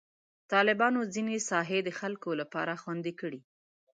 [0.51, 3.39] طالبانو ځینې ساحې د خلکو لپاره خوندي کړي.